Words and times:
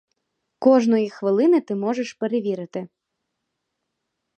Кожної 0.59 1.09
хвилини 1.09 1.61
ти 1.61 1.75
можеш 1.75 2.13
перевірити. 2.13 2.87